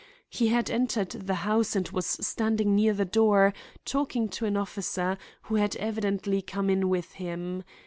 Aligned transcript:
He 0.31 0.47
had 0.47 0.71
entered 0.71 1.09
the 1.11 1.35
house 1.45 1.75
and 1.75 1.87
was 1.89 2.07
standing 2.07 2.73
near 2.75 2.91
the 2.91 3.05
door 3.05 3.53
talking 3.85 4.29
to 4.29 4.47
an 4.47 4.57
officer, 4.57 5.15
who 5.43 5.57
had 5.57 5.75
evidently 5.75 6.41
come 6.41 6.71
in 6.71 6.89
with 6.89 7.11
him. 7.11 7.63